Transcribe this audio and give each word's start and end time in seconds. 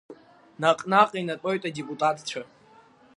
Наҟ-ааҟ 0.61 1.11
инатәоит 1.19 1.63
адепутатцәа. 1.67 2.41